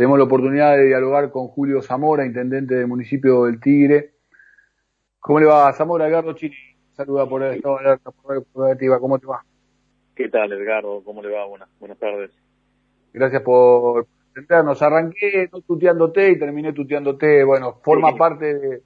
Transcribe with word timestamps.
tenemos 0.00 0.16
la 0.16 0.24
oportunidad 0.24 0.78
de 0.78 0.86
dialogar 0.86 1.30
con 1.30 1.48
Julio 1.48 1.82
Zamora, 1.82 2.24
intendente 2.24 2.74
del 2.74 2.86
municipio 2.86 3.44
del 3.44 3.60
Tigre. 3.60 4.12
¿Cómo 5.18 5.40
le 5.40 5.44
va, 5.44 5.70
Zamora? 5.74 6.08
Edgardo 6.08 6.32
Chini, 6.32 6.56
saluda 6.92 7.28
por 7.28 7.42
el 7.42 7.56
estado 7.56 7.76
de 7.80 7.98
por 8.88 8.98
¿cómo 8.98 9.18
te 9.18 9.26
va? 9.26 9.44
¿Qué 10.16 10.30
tal, 10.30 10.50
Edgardo? 10.54 11.04
¿Cómo 11.04 11.20
le 11.20 11.28
va? 11.30 11.44
Buenas, 11.44 11.68
buenas 11.78 11.98
tardes. 11.98 12.30
Gracias 13.12 13.42
por 13.42 14.06
presentarnos. 14.32 14.80
Arranqué 14.80 15.50
no 15.52 15.60
tuteándote 15.60 16.30
y 16.30 16.38
terminé 16.38 16.72
tuteándote. 16.72 17.44
Bueno, 17.44 17.74
forma 17.82 18.16
parte 18.16 18.54
de, 18.54 18.82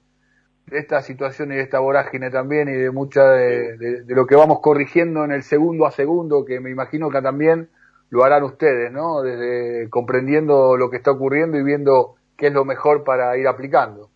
esta 0.69 1.01
situación 1.01 1.53
y 1.53 1.55
de 1.55 1.61
esta 1.61 1.79
vorágine 1.79 2.29
también 2.29 2.67
y 2.67 2.73
de 2.73 2.91
mucha 2.91 3.23
de, 3.29 4.03
lo 4.07 4.27
que 4.27 4.35
vamos 4.35 4.59
corrigiendo 4.59 5.23
en 5.23 5.31
el 5.31 5.43
segundo 5.43 5.85
a 5.85 5.91
segundo, 5.91 6.43
que 6.43 6.59
me 6.59 6.71
imagino 6.71 7.09
que 7.09 7.21
también 7.21 7.69
lo 8.09 8.23
harán 8.23 8.43
ustedes, 8.43 8.91
¿no? 8.91 9.21
Desde 9.21 9.89
comprendiendo 9.89 10.77
lo 10.77 10.89
que 10.89 10.97
está 10.97 11.11
ocurriendo 11.11 11.57
y 11.57 11.63
viendo 11.63 12.15
qué 12.37 12.47
es 12.47 12.53
lo 12.53 12.65
mejor 12.65 13.03
para 13.03 13.37
ir 13.37 13.47
aplicando. 13.47 14.09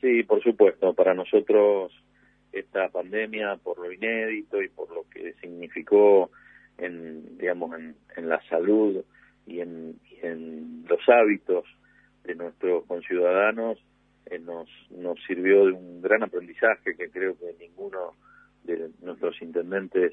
Sí, 0.00 0.22
por 0.22 0.42
supuesto. 0.42 0.94
Para 0.94 1.14
nosotros 1.14 1.92
esta 2.52 2.88
pandemia, 2.88 3.56
por 3.62 3.78
lo 3.78 3.92
inédito 3.92 4.62
y 4.62 4.68
por 4.68 4.90
lo 4.90 5.04
que 5.10 5.34
significó 5.34 6.30
en, 6.78 7.38
digamos, 7.38 7.76
en, 7.76 8.28
la 8.28 8.40
salud 8.48 9.04
y 9.46 9.60
en, 9.60 9.98
los 10.88 11.00
hábitos 11.08 11.64
de 12.24 12.34
nuestros 12.34 12.84
conciudadanos, 12.86 13.78
eh, 14.26 14.38
nos, 14.38 14.68
nos 14.90 15.18
sirvió 15.26 15.66
de 15.66 15.72
un 15.72 16.00
gran 16.02 16.22
aprendizaje 16.22 16.96
que 16.96 17.10
creo 17.10 17.36
que 17.38 17.54
ninguno 17.58 18.14
de 18.64 18.90
nuestros 19.02 19.40
intendentes 19.42 20.12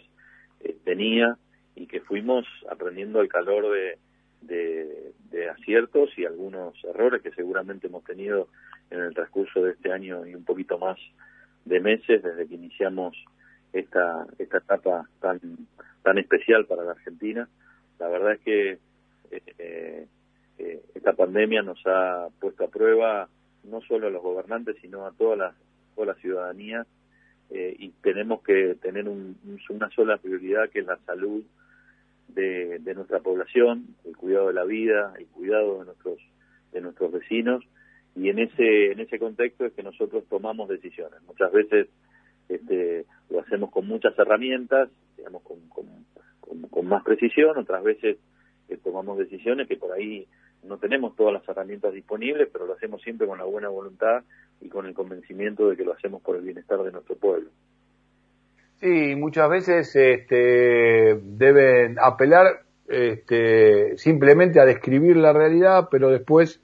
eh, 0.61 0.77
tenía 0.83 1.37
y 1.75 1.87
que 1.87 2.01
fuimos 2.01 2.45
aprendiendo 2.69 3.19
al 3.19 3.27
calor 3.27 3.65
de, 3.71 3.97
de, 4.41 5.49
aciertos 5.49 6.09
y 6.17 6.25
algunos 6.25 6.73
errores 6.83 7.21
que 7.21 7.31
seguramente 7.31 7.87
hemos 7.87 8.03
tenido 8.03 8.47
en 8.89 8.99
el 8.99 9.13
transcurso 9.13 9.61
de 9.61 9.71
este 9.71 9.91
año 9.91 10.25
y 10.25 10.33
un 10.35 10.43
poquito 10.43 10.77
más 10.77 10.97
de 11.65 11.79
meses 11.79 12.23
desde 12.23 12.47
que 12.47 12.55
iniciamos 12.55 13.15
esta, 13.73 14.25
esta 14.37 14.57
etapa 14.57 15.09
tan, 15.19 15.39
tan 16.03 16.17
especial 16.17 16.65
para 16.65 16.83
la 16.83 16.91
Argentina. 16.91 17.47
La 17.99 18.07
verdad 18.07 18.33
es 18.33 18.39
que 18.41 18.79
eh, 19.31 20.07
eh, 20.57 20.81
esta 20.93 21.13
pandemia 21.13 21.61
nos 21.61 21.81
ha 21.85 22.27
puesto 22.39 22.63
a 22.63 22.69
prueba 22.69 23.27
no 23.63 23.81
solo 23.81 24.07
a 24.07 24.11
los 24.11 24.21
gobernantes, 24.21 24.77
sino 24.81 25.05
a 25.05 25.11
toda 25.11 25.35
la, 25.35 25.53
toda 25.95 26.07
la 26.07 26.15
ciudadanía 26.15 26.85
eh, 27.49 27.75
y 27.77 27.89
tenemos 28.01 28.41
que 28.41 28.75
tener 28.81 29.07
una 29.07 29.89
sola 29.91 30.17
prioridad 30.17 30.69
que 30.69 30.79
es 30.79 30.85
la 30.85 30.97
salud 31.05 31.43
de, 32.35 32.79
de, 32.79 32.93
nuestra 32.93 33.19
población, 33.19 33.95
el 34.05 34.15
cuidado 34.15 34.47
de 34.47 34.53
la 34.53 34.65
vida, 34.65 35.13
el 35.17 35.27
cuidado 35.27 35.79
de 35.79 35.85
nuestros 35.85 36.19
de 36.71 36.81
nuestros 36.81 37.11
vecinos 37.11 37.63
y 38.15 38.29
en 38.29 38.39
ese 38.39 38.91
en 38.91 38.99
ese 38.99 39.17
contexto 39.17 39.65
es 39.65 39.73
que 39.73 39.83
nosotros 39.83 40.25
tomamos 40.29 40.69
decisiones. 40.69 41.21
Muchas 41.23 41.51
veces 41.51 41.87
este, 42.49 43.05
lo 43.29 43.39
hacemos 43.39 43.71
con 43.71 43.87
muchas 43.87 44.17
herramientas, 44.17 44.89
digamos 45.17 45.41
con, 45.43 45.67
con, 45.69 45.85
con, 46.69 46.85
más 46.85 47.03
precisión, 47.03 47.57
otras 47.57 47.83
veces 47.83 48.17
eh, 48.69 48.77
tomamos 48.83 49.17
decisiones 49.17 49.67
que 49.67 49.77
por 49.77 49.91
ahí 49.91 50.27
no 50.63 50.77
tenemos 50.77 51.15
todas 51.15 51.33
las 51.33 51.47
herramientas 51.47 51.93
disponibles, 51.93 52.49
pero 52.51 52.65
lo 52.65 52.73
hacemos 52.73 53.01
siempre 53.01 53.27
con 53.27 53.37
la 53.37 53.45
buena 53.45 53.69
voluntad 53.69 54.23
y 54.61 54.69
con 54.69 54.85
el 54.85 54.93
convencimiento 54.93 55.69
de 55.69 55.77
que 55.77 55.83
lo 55.83 55.93
hacemos 55.93 56.21
por 56.21 56.35
el 56.35 56.43
bienestar 56.43 56.81
de 56.83 56.91
nuestro 56.91 57.15
pueblo. 57.15 57.49
Sí, 58.79 59.15
muchas 59.15 59.49
veces 59.49 59.95
este, 59.95 61.17
deben 61.23 61.97
apelar 61.99 62.61
este, 62.87 63.97
simplemente 63.97 64.59
a 64.59 64.65
describir 64.65 65.15
la 65.17 65.33
realidad, 65.33 65.87
pero 65.89 66.09
después 66.09 66.59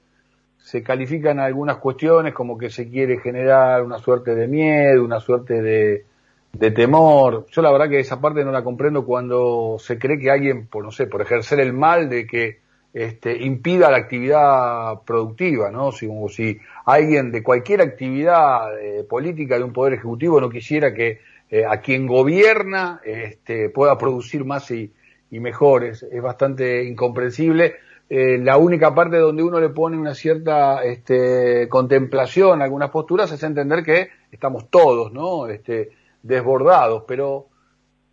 se 0.58 0.82
califican 0.82 1.40
algunas 1.40 1.78
cuestiones 1.78 2.34
como 2.34 2.56
que 2.56 2.70
se 2.70 2.88
quiere 2.88 3.18
generar 3.18 3.82
una 3.82 3.98
suerte 3.98 4.34
de 4.34 4.46
miedo, 4.46 5.04
una 5.04 5.20
suerte 5.20 5.60
de, 5.62 6.04
de 6.52 6.70
temor. 6.70 7.46
Yo 7.50 7.62
la 7.62 7.72
verdad 7.72 7.88
que 7.88 7.98
esa 7.98 8.20
parte 8.20 8.44
no 8.44 8.52
la 8.52 8.62
comprendo 8.62 9.04
cuando 9.04 9.76
se 9.78 9.98
cree 9.98 10.18
que 10.18 10.30
alguien, 10.30 10.66
por 10.66 10.84
no 10.84 10.92
sé, 10.92 11.06
por 11.06 11.22
ejercer 11.22 11.60
el 11.60 11.72
mal 11.72 12.08
de 12.08 12.26
que 12.26 12.58
este, 12.94 13.42
impida 13.42 13.90
la 13.90 13.96
actividad 13.96 15.02
productiva, 15.06 15.70
¿no? 15.70 15.92
Si, 15.92 16.08
si 16.28 16.60
alguien 16.84 17.32
de 17.32 17.42
cualquier 17.42 17.80
actividad 17.80 18.78
eh, 18.78 19.02
política 19.04 19.56
de 19.56 19.64
un 19.64 19.72
poder 19.72 19.94
ejecutivo 19.94 20.40
no 20.40 20.50
quisiera 20.50 20.92
que 20.92 21.20
eh, 21.52 21.66
a 21.66 21.82
quien 21.82 22.06
gobierna 22.06 23.02
este, 23.04 23.68
pueda 23.68 23.98
producir 23.98 24.42
más 24.42 24.70
y, 24.70 24.90
y 25.30 25.38
mejor. 25.38 25.84
Es, 25.84 26.02
bastante 26.22 26.82
incomprensible. 26.84 27.74
Eh, 28.08 28.38
la 28.38 28.56
única 28.56 28.94
parte 28.94 29.18
donde 29.18 29.42
uno 29.42 29.60
le 29.60 29.68
pone 29.68 29.98
una 29.98 30.14
cierta 30.14 30.82
este, 30.82 31.68
contemplación 31.68 32.62
algunas 32.62 32.88
posturas 32.88 33.30
es 33.32 33.42
entender 33.42 33.82
que 33.82 34.08
estamos 34.30 34.70
todos, 34.70 35.12
¿no? 35.12 35.46
Este, 35.46 35.90
desbordados, 36.22 37.04
pero 37.06 37.48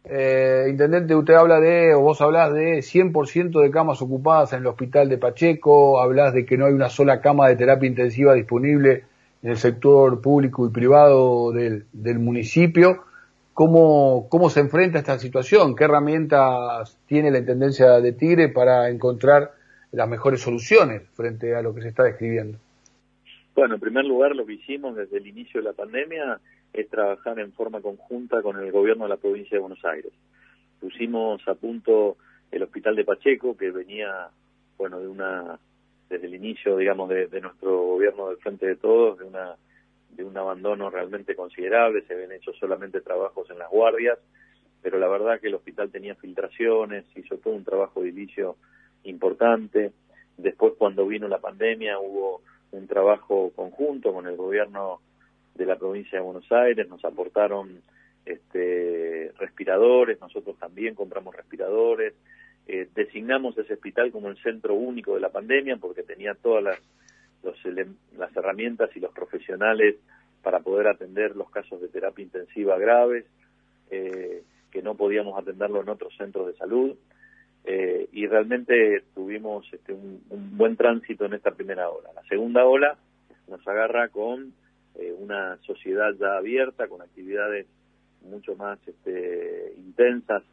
eh, 0.04 0.66
intendente, 0.70 1.16
usted 1.16 1.36
habla 1.36 1.62
de, 1.62 1.94
o 1.96 2.02
vos 2.02 2.20
hablas 2.20 2.54
de 2.54 2.80
100% 2.80 3.62
de 3.62 3.72
camas 3.72 4.02
ocupadas 4.02 4.52
en 4.52 4.60
el 4.60 4.68
hospital 4.68 5.08
de 5.08 5.18
Pacheco, 5.18 6.02
hablas 6.02 6.34
de 6.34 6.46
que 6.46 6.58
no 6.58 6.66
hay 6.66 6.74
una 6.74 6.90
sola 6.90 7.22
cama 7.22 7.48
de 7.48 7.56
terapia 7.56 7.88
intensiva 7.88 8.34
disponible 8.34 9.06
en 9.42 9.52
el 9.52 9.58
sector 9.58 10.20
público 10.20 10.68
y 10.68 10.72
privado 10.72 11.54
del, 11.54 11.86
del 11.94 12.20
municipio. 12.20 13.06
¿Cómo, 13.60 14.30
¿Cómo 14.30 14.50
se 14.50 14.62
enfrenta 14.62 15.00
a 15.00 15.02
esta 15.02 15.20
situación? 15.20 15.76
¿Qué 15.76 15.84
herramientas 15.84 16.98
tiene 17.08 17.30
la 17.30 17.40
Intendencia 17.40 18.00
de 18.00 18.14
Tigre 18.14 18.48
para 18.48 18.90
encontrar 18.90 19.52
las 19.92 20.08
mejores 20.08 20.40
soluciones 20.40 21.02
frente 21.10 21.54
a 21.54 21.62
lo 21.62 21.76
que 21.76 21.82
se 21.82 21.90
está 21.90 22.04
describiendo? 22.04 22.58
Bueno, 23.54 23.74
en 23.74 23.82
primer 23.82 24.06
lugar, 24.06 24.34
lo 24.34 24.46
que 24.46 24.54
hicimos 24.54 24.96
desde 24.96 25.18
el 25.18 25.28
inicio 25.28 25.60
de 25.60 25.66
la 25.66 25.74
pandemia 25.74 26.40
es 26.72 26.88
trabajar 26.88 27.38
en 27.38 27.52
forma 27.52 27.82
conjunta 27.82 28.42
con 28.42 28.58
el 28.60 28.72
gobierno 28.72 29.04
de 29.04 29.10
la 29.10 29.18
provincia 29.18 29.58
de 29.58 29.60
Buenos 29.60 29.84
Aires. 29.84 30.14
Pusimos 30.80 31.46
a 31.46 31.54
punto 31.54 32.16
el 32.52 32.64
hospital 32.64 32.96
de 32.96 33.04
Pacheco, 33.04 33.58
que 33.58 33.72
venía, 33.72 34.30
bueno, 34.78 35.02
de 35.02 35.10
una, 35.10 35.60
desde 36.10 36.28
el 36.28 36.36
inicio, 36.36 36.78
digamos, 36.78 37.10
de, 37.10 37.42
nuestro 37.42 37.78
gobierno 37.78 38.30
del 38.30 38.38
Frente 38.38 38.68
de 38.68 38.78
Todos, 38.78 39.20
de 39.20 39.26
una 39.26 39.58
de 40.10 40.24
un 40.24 40.38
abandono 40.38 40.90
realmente 40.90 41.36
considerable, 41.36 42.04
se 42.06 42.14
habían 42.14 42.32
hecho 42.32 42.54
solamente 42.54 43.02
trabajos 43.02 43.50
en 43.50 43.60
las 43.60 43.70
guardias, 43.70 44.18
pero 44.82 44.98
la 44.98 45.08
verdad 45.08 45.40
que 45.40 45.48
el 45.48 45.56
hospital 45.56 45.92
tenía 45.92 46.16
filtraciones, 46.16 47.06
hizo 47.16 47.38
todo 47.38 47.54
un 47.54 47.64
trabajo 47.64 48.02
de 48.02 48.10
inicio 48.10 48.56
importante. 49.04 49.92
Después, 50.38 50.74
cuando 50.78 51.06
vino 51.06 51.28
la 51.28 51.40
pandemia, 51.40 52.00
hubo 52.00 52.42
un 52.72 52.88
trabajo 52.88 53.52
conjunto 53.56 54.14
con 54.14 54.28
el 54.28 54.36
gobierno 54.36 55.02
de 55.56 55.66
la 55.66 55.78
provincia 55.78 56.20
de 56.20 56.26
Buenos 56.26 56.50
Aires, 56.52 56.88
nos 56.88 57.04
aportaron 57.04 57.82
este, 58.26 59.32
respiradores, 59.38 60.22
nosotros 60.22 60.58
también 60.58 60.96
compramos 60.96 61.36
respiradores, 61.36 62.14
eh, 62.68 62.88
designamos 62.94 63.58
ese 63.58 63.74
hospital 63.74 64.12
como 64.12 64.30
el 64.30 64.38
centro 64.42 64.76
único 64.76 65.16
de 65.16 65.22
la 65.22 65.30
pandemia 65.30 65.78
porque 65.78 66.04
tenía 66.04 66.36
todas 66.36 66.64
las, 66.64 66.80
las 67.44 68.36
herramientas 68.36 68.90
y 68.96 69.00
los 69.00 69.14
profesionales 69.14 69.96
para 70.42 70.60
poder 70.60 70.88
atender 70.88 71.36
los 71.36 71.50
casos 71.50 71.82
de 71.82 71.88
terapia 71.88 72.24
intensiva 72.24 72.78
graves, 72.78 73.26
eh, 73.92 74.44
que 74.72 74.82
no 74.82 74.96
podíamos 74.96 75.38
atenderlo 75.38 75.82
en 75.82 75.90
otros 75.90 76.16
centros 76.18 76.48
de 76.48 76.54
salud. 76.56 76.96
Eh, 77.66 78.08
y 78.14 78.26
realmente 78.26 79.04
tuvimos 79.14 79.66
este, 79.74 79.94
un, 79.94 80.24
un, 80.30 80.58
buen 80.58 80.78
tránsito 80.78 81.26
en 81.26 81.34
esta 81.34 81.52
primera 81.52 81.90
ola. 81.90 82.10
La 82.16 82.24
segunda 82.24 82.66
ola 82.66 82.98
nos 83.50 83.68
agarra 83.68 84.08
con 84.10 84.54
eh, 84.96 85.14
una 85.18 85.58
sociedad 85.64 86.14
ya 86.20 86.38
abierta, 86.38 86.88
con 86.88 87.02
actividades 87.02 87.68
mucho 88.22 88.56
más 88.56 88.80
este, 88.88 89.74
intensas 89.78 90.44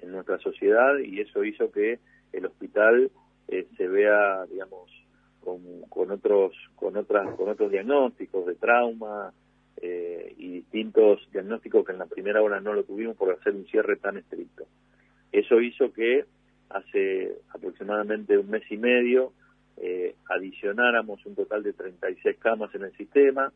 en 0.00 0.12
nuestra 0.12 0.38
sociedad 0.38 0.98
y 0.98 1.20
eso 1.20 1.44
hizo 1.44 1.70
que 1.70 1.98
el 2.32 2.46
hospital 2.46 3.10
eh, 3.48 3.66
se 3.76 3.88
vea, 3.88 4.44
digamos, 4.46 4.90
con, 5.44 5.60
con, 5.88 6.10
otros 6.10 6.52
con 6.74 6.96
otras 6.96 7.34
con 7.36 7.48
otros 7.48 7.70
diagnósticos 7.70 8.46
de 8.46 8.54
trauma 8.54 9.32
eh, 9.76 10.34
y 10.38 10.48
distintos 10.52 11.20
diagnósticos 11.32 11.84
que 11.84 11.92
en 11.92 11.98
la 11.98 12.06
primera 12.06 12.42
hora 12.42 12.60
no 12.60 12.72
lo 12.72 12.84
tuvimos 12.84 13.16
por 13.16 13.32
hacer 13.32 13.54
un 13.54 13.66
cierre 13.66 13.96
tan 13.96 14.16
estricto. 14.16 14.64
Eso 15.30 15.60
hizo 15.60 15.92
que 15.92 16.24
hace 16.70 17.38
aproximadamente 17.52 18.38
un 18.38 18.50
mes 18.50 18.62
y 18.70 18.76
medio 18.76 19.32
adicionáramos 20.28 21.24
un 21.26 21.34
total 21.34 21.62
de 21.62 21.72
36 21.72 22.36
camas 22.38 22.74
en 22.74 22.84
el 22.84 22.92
sistema, 22.96 23.52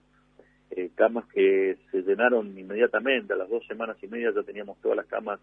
eh, 0.71 0.91
camas 0.95 1.27
que 1.27 1.79
se 1.91 2.03
llenaron 2.03 2.57
inmediatamente, 2.59 3.33
a 3.33 3.37
las 3.37 3.49
dos 3.49 3.67
semanas 3.67 3.97
y 4.03 4.09
media 4.09 4.33
ya 4.35 4.43
teníamos 4.43 4.79
todas 4.81 4.97
las 4.97 5.07
camas 5.07 5.41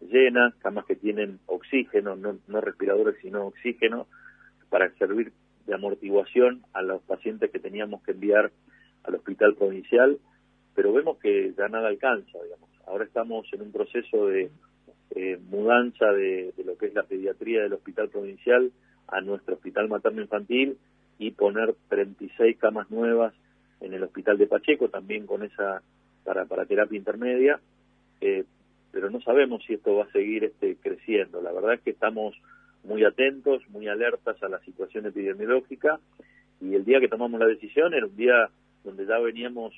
llenas, 0.00 0.54
camas 0.56 0.84
que 0.86 0.96
tienen 0.96 1.38
oxígeno, 1.46 2.16
no, 2.16 2.38
no 2.46 2.60
respiradores 2.60 3.16
sino 3.20 3.46
oxígeno, 3.46 4.06
para 4.68 4.90
servir 4.94 5.32
de 5.70 5.76
amortiguación 5.76 6.62
a 6.72 6.82
los 6.82 7.00
pacientes 7.02 7.48
que 7.52 7.60
teníamos 7.60 8.02
que 8.02 8.10
enviar 8.10 8.50
al 9.04 9.14
hospital 9.14 9.54
provincial, 9.54 10.18
pero 10.74 10.92
vemos 10.92 11.18
que 11.18 11.54
ya 11.56 11.68
nada 11.68 11.86
alcanza, 11.86 12.38
digamos. 12.42 12.68
Ahora 12.86 13.04
estamos 13.04 13.46
en 13.52 13.62
un 13.62 13.70
proceso 13.70 14.26
de 14.26 14.50
eh, 15.14 15.38
mudanza 15.48 16.06
de, 16.06 16.52
lo 16.64 16.76
que 16.76 16.86
es 16.86 16.94
la 16.94 17.04
pediatría 17.04 17.62
del 17.62 17.74
hospital 17.74 18.08
provincial 18.08 18.72
a 19.06 19.20
nuestro 19.20 19.54
hospital 19.54 19.88
materno 19.88 20.22
infantil 20.22 20.76
y 21.20 21.30
poner 21.30 21.76
36 21.88 22.58
camas 22.58 22.90
nuevas 22.90 23.32
en 23.80 23.94
el 23.94 24.02
hospital 24.02 24.38
de 24.38 24.48
Pacheco, 24.48 24.88
también 24.88 25.24
con 25.24 25.44
esa 25.44 25.82
para, 26.24 26.46
para 26.46 26.66
terapia 26.66 26.98
intermedia, 26.98 27.60
eh, 28.20 28.44
pero 28.90 29.08
no 29.08 29.20
sabemos 29.20 29.62
si 29.64 29.74
esto 29.74 29.94
va 29.94 30.04
a 30.04 30.12
seguir 30.12 30.42
este, 30.42 30.76
creciendo. 30.82 31.40
La 31.40 31.52
verdad 31.52 31.74
es 31.74 31.80
que 31.82 31.90
estamos 31.90 32.34
muy 32.84 33.04
atentos, 33.04 33.62
muy 33.68 33.88
alertas 33.88 34.42
a 34.42 34.48
la 34.48 34.60
situación 34.60 35.06
epidemiológica 35.06 36.00
y 36.60 36.74
el 36.74 36.84
día 36.84 37.00
que 37.00 37.08
tomamos 37.08 37.40
la 37.40 37.46
decisión 37.46 37.94
era 37.94 38.06
un 38.06 38.16
día 38.16 38.50
donde 38.84 39.06
ya 39.06 39.18
veníamos 39.18 39.74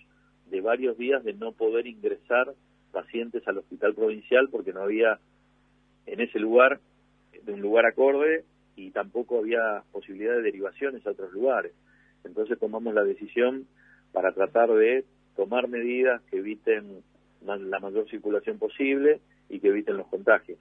de 0.51 0.61
varios 0.61 0.97
días 0.99 1.25
de 1.25 1.33
no 1.33 1.53
poder 1.53 1.87
ingresar 1.87 2.55
pacientes 2.93 3.47
al 3.49 3.59
hospital 3.59 3.95
provincial 3.95 4.49
porque 4.51 4.73
no 4.73 4.83
había 4.83 5.19
en 6.07 6.21
ese 6.21 6.39
lugar, 6.39 6.81
de 7.45 7.53
un 7.53 7.61
lugar 7.61 7.87
acorde, 7.87 8.45
y 8.77 8.91
tampoco 8.91 9.39
había 9.39 9.83
posibilidad 9.93 10.35
de 10.35 10.43
derivaciones 10.43 11.07
a 11.07 11.11
otros 11.11 11.33
lugares. 11.33 11.73
Entonces 12.25 12.59
tomamos 12.59 12.95
la 12.95 13.05
decisión 13.05 13.67
para 14.13 14.33
tratar 14.33 14.71
de 14.71 15.05
tomar 15.37 15.69
medidas 15.69 16.23
que 16.31 16.39
eviten 16.39 17.03
la 17.45 17.81
mayor 17.81 18.09
circulación 18.09 18.59
posible 18.59 19.21
y 19.49 19.61
que 19.61 19.69
eviten 19.69 19.97
los 19.97 20.07
contagios. 20.07 20.59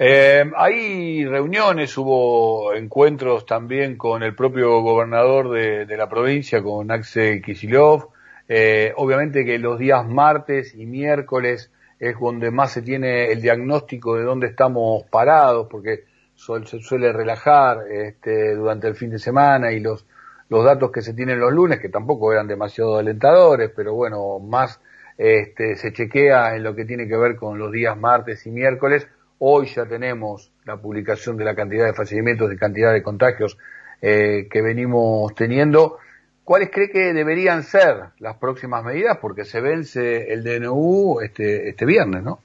Eh, 0.00 0.44
hay 0.56 1.24
reuniones, 1.24 1.98
hubo 1.98 2.72
encuentros 2.72 3.44
también 3.44 3.96
con 3.96 4.22
el 4.22 4.32
propio 4.32 4.80
gobernador 4.80 5.50
de, 5.50 5.96
la 5.96 6.08
provincia, 6.08 6.62
con 6.62 6.90
Axel 6.92 7.42
Kisilov. 7.42 8.10
Eh, 8.48 8.92
obviamente 8.96 9.44
que 9.44 9.58
los 9.58 9.78
días 9.78 10.06
martes 10.06 10.74
y 10.74 10.86
miércoles 10.86 11.72
es 11.98 12.14
donde 12.18 12.52
más 12.52 12.70
se 12.72 12.82
tiene 12.82 13.32
el 13.32 13.42
diagnóstico 13.42 14.14
de 14.16 14.22
dónde 14.22 14.46
estamos 14.46 15.02
parados, 15.10 15.66
porque 15.68 16.04
se 16.36 16.80
suele 16.80 17.12
relajar 17.12 17.88
este, 17.90 18.54
durante 18.54 18.86
el 18.86 18.94
fin 18.94 19.10
de 19.10 19.18
semana 19.18 19.72
y 19.72 19.80
los, 19.80 20.06
los 20.48 20.64
datos 20.64 20.92
que 20.92 21.02
se 21.02 21.12
tienen 21.12 21.40
los 21.40 21.52
lunes, 21.52 21.80
que 21.80 21.88
tampoco 21.88 22.32
eran 22.32 22.46
demasiado 22.46 22.98
alentadores, 22.98 23.72
pero 23.74 23.94
bueno, 23.94 24.38
más 24.38 24.80
este, 25.16 25.74
se 25.74 25.92
chequea 25.92 26.54
en 26.54 26.62
lo 26.62 26.76
que 26.76 26.84
tiene 26.84 27.08
que 27.08 27.16
ver 27.16 27.34
con 27.34 27.58
los 27.58 27.72
días 27.72 27.98
martes 27.98 28.46
y 28.46 28.52
miércoles. 28.52 29.08
Hoy 29.40 29.66
ya 29.66 29.86
tenemos 29.86 30.52
la 30.64 30.76
publicación 30.76 31.36
de 31.36 31.44
la 31.44 31.54
cantidad 31.54 31.86
de 31.86 31.94
fallecimientos, 31.94 32.50
de 32.50 32.56
cantidad 32.56 32.92
de 32.92 33.02
contagios 33.02 33.56
eh, 34.02 34.48
que 34.50 34.62
venimos 34.62 35.34
teniendo. 35.34 35.98
¿Cuáles 36.44 36.70
cree 36.70 36.90
que 36.90 37.12
deberían 37.12 37.62
ser 37.62 38.10
las 38.18 38.36
próximas 38.38 38.82
medidas? 38.84 39.18
Porque 39.20 39.44
se 39.44 39.60
vence 39.60 40.32
el 40.32 40.42
DNU 40.42 41.20
este, 41.20 41.68
este 41.68 41.84
viernes, 41.84 42.22
¿no? 42.22 42.38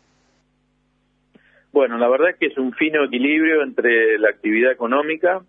Bueno, 1.71 1.97
la 1.97 2.07
verdad 2.07 2.29
es 2.29 2.35
que 2.37 2.47
es 2.47 2.57
un 2.57 2.73
fino 2.73 3.03
equilibrio 3.03 3.63
entre 3.63 4.19
la 4.19 4.29
actividad 4.29 4.71
económica, 4.71 5.41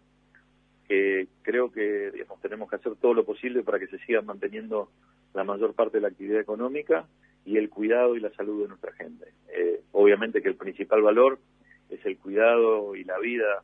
que 0.89 1.27
creo 1.43 1.71
que 1.71 2.11
digamos, 2.13 2.41
tenemos 2.41 2.71
que 2.71 2.77
hacer 2.77 2.95
todo 2.97 3.13
lo 3.13 3.25
posible 3.25 3.63
para 3.63 3.79
que 3.79 3.89
se 3.89 3.99
siga 3.99 4.23
manteniendo 4.23 4.89
la 5.35 5.45
mayor 5.45 5.75
parte 5.75 5.99
de 5.99 6.03
la 6.03 6.09
actividad 6.09 6.41
económica, 6.41 7.05
y 7.45 7.59
el 7.59 7.69
cuidado 7.69 8.17
y 8.17 8.21
la 8.21 8.31
salud 8.31 8.63
de 8.63 8.69
nuestra 8.69 8.93
gente. 8.93 9.27
Eh, 9.49 9.83
obviamente 9.93 10.43
que 10.43 10.49
el 10.49 10.57
principal 10.57 11.03
valor 11.03 11.39
es 11.91 12.05
el 12.07 12.19
cuidado 12.19 12.97
y 12.97 13.05
la 13.05 13.19
vida 13.19 13.63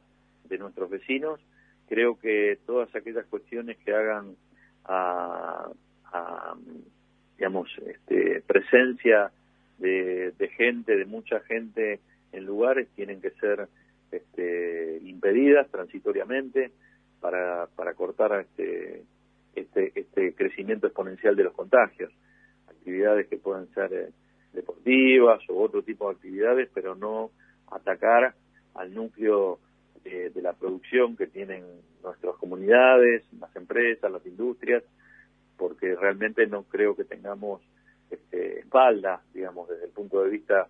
de 0.48 0.58
nuestros 0.58 0.90
vecinos. 0.90 1.40
Creo 1.88 2.18
que 2.18 2.58
todas 2.66 2.94
aquellas 2.94 3.26
cuestiones 3.26 3.78
que 3.78 3.94
hagan 3.94 4.36
a, 4.84 5.70
digamos, 7.36 7.68
este, 7.86 8.42
presencia 8.46 9.30
de, 9.78 10.50
gente, 10.56 10.96
de 10.96 11.06
mucha 11.06 11.40
gente 11.40 12.00
en 12.32 12.44
lugares, 12.44 12.88
tienen 12.94 13.20
que 13.20 13.30
ser 13.30 13.68
este, 14.12 14.98
impedidas 15.02 15.68
transitoriamente 15.70 16.70
para, 17.20 17.66
para 17.76 17.94
cortar 17.94 18.40
este, 18.40 19.02
este, 19.54 19.92
este 19.94 20.34
crecimiento 20.34 20.86
exponencial 20.86 21.34
de 21.34 21.44
los 21.44 21.54
contagios. 21.54 22.12
Actividades 22.90 23.28
que 23.28 23.36
pueden 23.36 23.72
ser 23.72 23.92
eh, 23.92 24.08
deportivas 24.52 25.40
o 25.48 25.62
otro 25.62 25.80
tipo 25.84 26.08
de 26.08 26.16
actividades, 26.16 26.68
pero 26.74 26.96
no 26.96 27.30
atacar 27.70 28.34
al 28.74 28.92
núcleo 28.92 29.60
de, 30.02 30.32
la 30.42 30.54
producción 30.54 31.16
que 31.16 31.28
tienen 31.28 31.62
nuestras 32.02 32.34
comunidades, 32.34 33.22
las 33.38 33.54
empresas, 33.54 34.10
las 34.10 34.26
industrias, 34.26 34.82
porque 35.56 35.94
realmente 35.94 36.48
no 36.48 36.64
creo 36.64 36.96
que 36.96 37.04
tengamos 37.04 37.62
este, 38.10 38.58
espalda, 38.58 39.22
digamos, 39.32 39.68
desde 39.68 39.84
el 39.84 39.92
punto 39.92 40.24
de 40.24 40.30
vista 40.30 40.66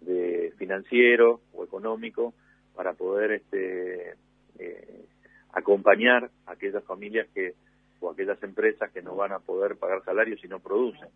de 0.00 0.52
financiero 0.58 1.40
o 1.52 1.62
económico, 1.62 2.34
para 2.74 2.94
poder 2.94 3.30
este, 3.30 4.16
eh, 4.58 5.04
acompañar 5.52 6.32
a 6.46 6.52
aquellas 6.52 6.82
familias 6.82 7.28
que 7.32 7.54
o 8.00 8.10
aquellas 8.10 8.42
empresas 8.42 8.90
que 8.90 9.02
no 9.02 9.14
van 9.14 9.30
a 9.30 9.38
poder 9.38 9.76
pagar 9.76 10.02
salarios 10.04 10.40
si 10.40 10.48
no 10.48 10.58
producen. 10.58 11.08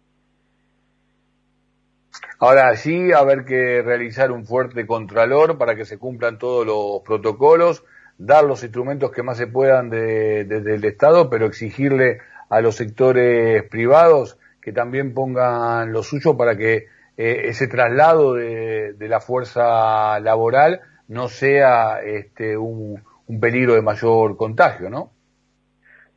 Ahora 2.46 2.76
sí, 2.76 3.10
haber 3.10 3.46
que 3.46 3.80
realizar 3.80 4.30
un 4.30 4.44
fuerte 4.44 4.86
contralor 4.86 5.56
para 5.56 5.76
que 5.76 5.86
se 5.86 5.98
cumplan 5.98 6.38
todos 6.38 6.66
los 6.66 7.00
protocolos, 7.02 7.86
dar 8.18 8.44
los 8.44 8.62
instrumentos 8.62 9.12
que 9.12 9.22
más 9.22 9.38
se 9.38 9.46
puedan 9.46 9.88
desde 9.88 10.74
el 10.74 10.84
Estado, 10.84 11.30
pero 11.30 11.46
exigirle 11.46 12.18
a 12.50 12.60
los 12.60 12.76
sectores 12.76 13.62
privados 13.70 14.38
que 14.60 14.72
también 14.72 15.14
pongan 15.14 15.90
lo 15.90 16.02
suyo 16.02 16.36
para 16.36 16.54
que 16.54 16.88
eh, 17.16 17.44
ese 17.44 17.66
traslado 17.66 18.34
de, 18.34 18.94
la 18.98 19.20
fuerza 19.20 20.20
laboral 20.20 20.82
no 21.08 21.28
sea 21.28 22.02
este, 22.02 22.58
un, 22.58 23.02
un 23.26 23.40
peligro 23.40 23.72
de 23.72 23.80
mayor 23.80 24.36
contagio, 24.36 24.90
¿no? 24.90 25.12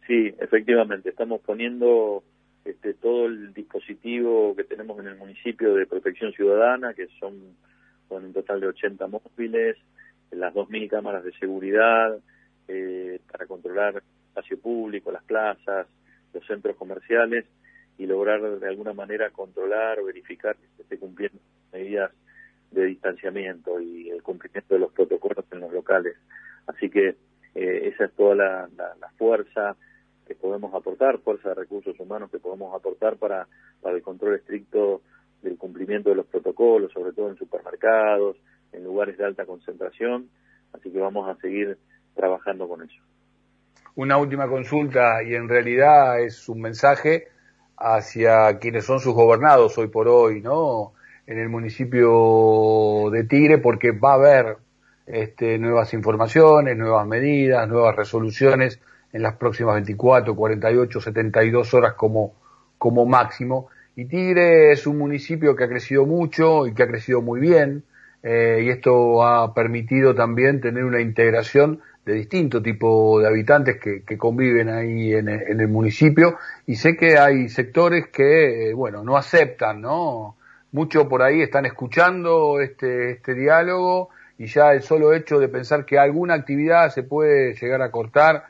Sí, 0.05 0.35
efectivamente, 0.41 1.07
estamos 1.07 1.39
poniendo 1.39 2.21
este, 2.67 2.93
todo 2.95 3.27
el 3.27 3.53
dispositivo 3.53 4.53
que 4.55 4.65
tenemos 4.65 4.99
en 4.99 5.07
el 5.07 5.15
municipio 5.15 5.73
de 5.73 5.85
protección 5.85 6.33
ciudadana, 6.33 6.93
que 6.93 7.07
son, 7.19 7.55
un 8.09 8.33
total 8.33 8.59
de 8.59 8.67
80 8.67 9.07
móviles, 9.07 9.77
las 10.31 10.53
2.000 10.53 10.89
cámaras 10.89 11.23
de 11.23 11.31
seguridad 11.39 12.17
eh, 12.67 13.19
para 13.31 13.45
controlar 13.45 13.95
el 13.95 14.01
espacio 14.27 14.59
público, 14.59 15.11
las 15.11 15.23
plazas, 15.23 15.87
los 16.33 16.45
centros 16.45 16.75
comerciales 16.75 17.45
y 17.97 18.05
lograr 18.05 18.41
de 18.59 18.67
alguna 18.67 18.93
manera 18.93 19.29
controlar 19.29 19.99
o 19.99 20.05
verificar 20.05 20.55
que 20.57 20.67
se 20.75 20.81
esté 20.83 20.99
cumpliendo 20.99 21.39
medidas 21.71 22.11
de 22.71 22.85
distanciamiento 22.85 23.79
y 23.79 24.09
el 24.09 24.21
cumplimiento 24.21 24.73
de 24.73 24.81
los 24.81 24.91
protocolos 24.91 25.45
en 25.51 25.61
los 25.61 25.71
locales. 25.71 26.17
Así 26.67 26.89
que 26.89 27.15
eh, 27.55 27.93
esa 27.93 28.05
es 28.05 28.11
toda 28.11 28.35
la, 28.35 28.69
la 28.77 29.09
fuerza 29.17 29.77
que 30.27 30.35
podemos 30.35 30.73
aportar, 30.73 31.19
fuerza 31.19 31.49
de 31.49 31.55
recursos 31.55 31.99
humanos 31.99 32.29
que 32.29 32.39
podemos 32.39 32.75
aportar 32.75 33.17
para, 33.17 33.47
para 33.81 33.95
el 33.95 34.01
control 34.01 34.35
estricto 34.35 35.01
del 35.41 35.57
cumplimiento 35.57 36.09
de 36.09 36.15
los 36.15 36.25
protocolos, 36.25 36.91
sobre 36.91 37.13
todo 37.13 37.29
en 37.29 37.37
supermercados, 37.37 38.37
en 38.71 38.83
lugares 38.83 39.17
de 39.17 39.25
alta 39.25 39.45
concentración, 39.45 40.29
así 40.73 40.91
que 40.91 40.99
vamos 40.99 41.29
a 41.29 41.39
seguir 41.39 41.77
trabajando 42.15 42.67
con 42.67 42.83
eso. 42.83 43.01
Una 43.95 44.17
última 44.17 44.47
consulta 44.47 45.23
y 45.23 45.33
en 45.33 45.47
realidad 45.47 46.19
es 46.21 46.49
un 46.49 46.61
mensaje 46.61 47.29
hacia 47.77 48.57
quienes 48.59 48.85
son 48.85 48.99
sus 48.99 49.13
gobernados 49.13 49.77
hoy 49.77 49.87
por 49.87 50.07
hoy, 50.07 50.41
¿no? 50.41 50.93
En 51.25 51.39
el 51.39 51.49
municipio 51.49 53.09
de 53.11 53.23
Tigre, 53.23 53.57
porque 53.57 53.91
va 53.91 54.11
a 54.11 54.15
haber 54.15 54.57
este, 55.05 55.57
nuevas 55.57 55.93
informaciones, 55.93 56.77
nuevas 56.77 57.07
medidas, 57.07 57.67
nuevas 57.67 57.95
resoluciones 57.95 58.79
en 59.13 59.21
las 59.21 59.35
próximas 59.35 59.75
24, 59.75 60.35
48, 60.35 61.01
72 61.01 61.73
horas 61.73 61.93
como, 61.93 62.33
como 62.77 63.05
máximo. 63.05 63.69
Y 63.95 64.05
Tigre 64.05 64.71
es 64.71 64.85
un 64.85 64.97
municipio 64.97 65.55
que 65.55 65.63
ha 65.63 65.67
crecido 65.67 66.05
mucho 66.05 66.67
y 66.67 66.73
que 66.73 66.83
ha 66.83 66.87
crecido 66.87 67.21
muy 67.21 67.39
bien, 67.39 67.83
eh, 68.23 68.61
y 68.63 68.69
esto 68.69 69.25
ha 69.25 69.53
permitido 69.53 70.13
también 70.13 70.61
tener 70.61 70.83
una 70.83 71.01
integración 71.01 71.79
de 72.05 72.13
distinto 72.13 72.61
tipo 72.61 73.19
de 73.19 73.27
habitantes 73.27 73.79
que, 73.79 74.03
que 74.03 74.17
conviven 74.17 74.69
ahí 74.69 75.13
en, 75.13 75.27
en, 75.27 75.59
el 75.59 75.67
municipio, 75.67 76.37
y 76.65 76.75
sé 76.75 76.95
que 76.95 77.17
hay 77.17 77.49
sectores 77.49 78.07
que, 78.07 78.69
eh, 78.69 78.73
bueno, 78.73 79.03
no 79.03 79.17
aceptan, 79.17 79.81
¿no? 79.81 80.37
Mucho 80.71 81.09
por 81.09 81.21
ahí 81.21 81.41
están 81.41 81.65
escuchando 81.65 82.59
este, 82.61 83.11
este 83.11 83.33
diálogo 83.33 84.09
y 84.37 84.45
ya 84.45 84.73
el 84.73 84.83
solo 84.83 85.13
hecho 85.13 85.39
de 85.39 85.49
pensar 85.49 85.85
que 85.85 85.97
alguna 85.97 86.35
actividad 86.35 86.89
se 86.89 87.03
puede 87.03 87.55
llegar 87.55 87.81
a 87.81 87.91
cortar 87.91 88.43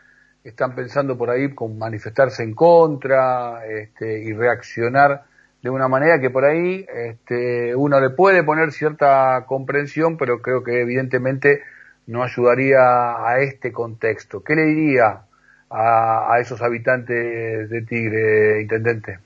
están 0.50 0.75
pensando 0.75 1.18
por 1.18 1.30
ahí 1.30 1.54
con 1.54 1.77
manifestarse 1.77 2.44
en 2.44 2.54
contra 2.54 3.66
este, 3.66 4.24
y 4.24 4.34
reaccionar 4.34 5.24
de 5.62 5.70
una 5.70 5.88
manera 5.88 6.22
que 6.22 6.30
por 6.30 6.46
ahí 6.46 6.86
este, 6.88 7.75
uno 7.75 8.00
le 8.00 8.12
puede 8.12 8.44
poner 8.44 8.72
cierta 8.72 9.46
comprensión, 9.48 10.18
pero 10.18 10.42
creo 10.42 10.63
que 10.63 10.82
evidentemente 10.82 11.62
no 12.06 12.24
ayudaría 12.24 13.27
a 13.27 13.42
este 13.42 13.72
contexto. 13.72 14.44
¿Qué 14.44 14.56
le 14.56 14.63
diría 14.63 15.24
a, 15.70 16.38
esos 16.39 16.62
habitantes 16.62 17.70
de 17.70 17.82
Tigre, 17.82 18.62
intendente? 18.62 19.20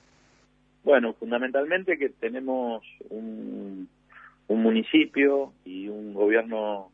Bueno, 0.82 1.12
fundamentalmente 1.12 1.96
que 1.96 2.08
tenemos 2.08 2.82
un, 3.10 3.88
un 4.48 4.62
municipio 4.62 5.52
y 5.64 5.88
un 5.88 6.12
gobierno 6.12 6.90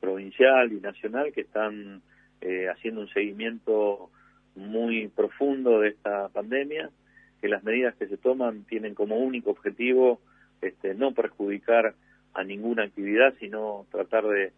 provincial 0.00 0.72
y 0.72 0.80
nacional 0.80 1.32
que 1.32 1.42
están 1.42 2.02
eh, 2.40 2.68
haciendo 2.68 3.00
un 3.00 3.08
seguimiento 3.08 4.10
muy 4.54 5.08
profundo 5.08 5.80
de 5.80 5.90
esta 5.90 6.28
pandemia, 6.28 6.90
que 7.40 7.48
las 7.48 7.62
medidas 7.62 7.94
que 7.96 8.08
se 8.08 8.16
toman 8.16 8.64
tienen 8.64 8.94
como 8.94 9.16
único 9.16 9.50
objetivo 9.50 10.20
este, 10.60 10.94
no 10.94 11.12
perjudicar 11.12 11.94
a 12.34 12.44
ninguna 12.44 12.84
actividad, 12.84 13.34
sino 13.38 13.86
tratar 13.90 14.24
de, 14.26 14.52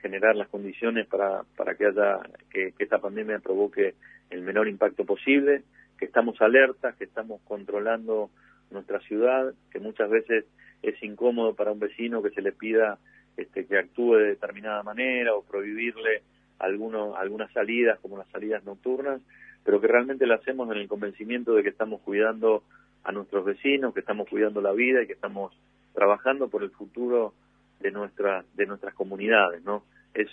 generar 0.00 0.34
las 0.34 0.48
condiciones 0.48 1.06
para, 1.06 1.42
para 1.56 1.74
que 1.74 1.84
haya 1.84 2.20
que, 2.50 2.72
esta 2.78 2.98
pandemia 2.98 3.38
provoque 3.40 3.94
el 4.30 4.40
menor 4.40 4.66
impacto 4.66 5.04
posible, 5.04 5.62
que 5.98 6.06
estamos 6.06 6.40
alertas, 6.40 6.96
que 6.96 7.04
estamos 7.04 7.42
controlando 7.42 8.30
nuestra 8.70 9.00
ciudad, 9.00 9.52
que 9.70 9.80
muchas 9.80 10.08
veces 10.08 10.46
es 10.82 11.02
incómodo 11.02 11.54
para 11.54 11.72
un 11.72 11.80
vecino 11.80 12.22
que 12.22 12.30
se 12.30 12.40
le 12.40 12.52
pida 12.52 12.98
este, 13.36 13.66
que 13.66 13.78
actúe 13.78 14.14
de 14.14 14.28
determinada 14.28 14.82
manera 14.82 15.34
o 15.34 15.42
prohibirle 15.42 16.22
algunos, 16.58 17.16
algunas 17.16 17.52
salidas 17.52 17.98
como 18.00 18.18
las 18.18 18.28
salidas 18.28 18.64
nocturnas, 18.64 19.20
pero 19.64 19.80
que 19.80 19.86
realmente 19.86 20.26
lo 20.26 20.34
hacemos 20.34 20.70
en 20.70 20.78
el 20.78 20.88
convencimiento 20.88 21.54
de 21.54 21.62
que 21.62 21.70
estamos 21.70 22.00
cuidando 22.02 22.62
a 23.02 23.12
nuestros 23.12 23.44
vecinos, 23.44 23.94
que 23.94 24.00
estamos 24.00 24.28
cuidando 24.28 24.60
la 24.60 24.72
vida 24.72 25.02
y 25.02 25.06
que 25.06 25.12
estamos 25.12 25.52
trabajando 25.92 26.48
por 26.48 26.62
el 26.62 26.70
futuro 26.70 27.34
de 27.80 27.90
nuestras 27.90 28.44
de 28.56 28.66
nuestras 28.66 28.94
comunidades, 28.94 29.62
¿no? 29.64 29.84
Es 30.14 30.28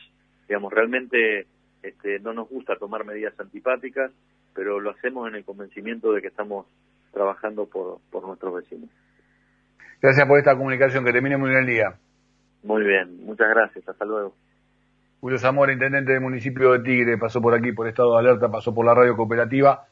digamos 0.47 0.71
realmente 0.71 1.47
este, 1.83 2.19
no 2.19 2.33
nos 2.33 2.49
gusta 2.49 2.75
tomar 2.75 3.05
medidas 3.05 3.37
antipáticas, 3.39 4.11
pero 4.53 4.79
lo 4.79 4.91
hacemos 4.91 5.27
en 5.27 5.35
el 5.35 5.45
convencimiento 5.45 6.13
de 6.13 6.21
que 6.21 6.27
estamos 6.27 6.67
trabajando 7.11 7.65
por, 7.65 7.99
por 8.11 8.25
nuestros 8.25 8.53
vecinos. 8.53 8.89
Gracias 10.01 10.27
por 10.27 10.39
esta 10.39 10.55
comunicación, 10.55 11.03
que 11.05 11.11
termine 11.11 11.37
muy 11.37 11.49
bien 11.49 11.61
el 11.61 11.67
día. 11.67 11.95
Muy 12.63 12.83
bien, 12.83 13.23
muchas 13.25 13.49
gracias, 13.49 13.87
hasta 13.87 14.05
luego. 14.05 14.33
Julio 15.21 15.37
Zamora, 15.37 15.71
intendente 15.71 16.13
del 16.13 16.21
municipio 16.21 16.71
de 16.71 16.79
Tigre, 16.79 17.15
pasó 17.15 17.39
por 17.39 17.53
aquí 17.53 17.71
por 17.73 17.87
estado 17.87 18.13
de 18.13 18.19
alerta, 18.21 18.49
pasó 18.49 18.73
por 18.73 18.83
la 18.83 18.95
radio 18.95 19.15
cooperativa. 19.15 19.85